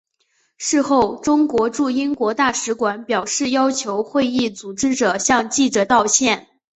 [0.57, 6.47] 事后中国驻英国大使馆表示要求会议组织者向记者道歉。